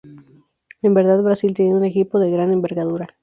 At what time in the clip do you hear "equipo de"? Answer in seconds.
1.85-2.31